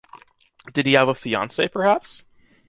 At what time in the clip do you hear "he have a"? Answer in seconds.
0.87-1.13